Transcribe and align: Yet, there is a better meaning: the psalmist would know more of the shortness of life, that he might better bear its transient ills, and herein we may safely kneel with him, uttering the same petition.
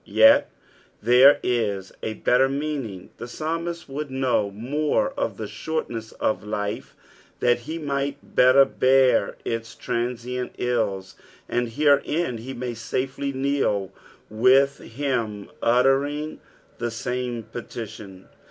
Yet, 0.03 0.49
there 0.99 1.39
is 1.43 1.91
a 2.01 2.15
better 2.15 2.49
meaning: 2.49 3.11
the 3.17 3.27
psalmist 3.27 3.87
would 3.87 4.09
know 4.09 4.49
more 4.49 5.11
of 5.11 5.37
the 5.37 5.47
shortness 5.47 6.11
of 6.13 6.43
life, 6.43 6.95
that 7.39 7.59
he 7.59 7.77
might 7.77 8.33
better 8.35 8.65
bear 8.65 9.37
its 9.45 9.75
transient 9.75 10.55
ills, 10.57 11.15
and 11.47 11.69
herein 11.69 12.37
we 12.37 12.53
may 12.55 12.73
safely 12.73 13.31
kneel 13.31 13.91
with 14.27 14.79
him, 14.79 15.51
uttering 15.61 16.39
the 16.79 16.89
same 16.89 17.43
petition. 17.43 18.27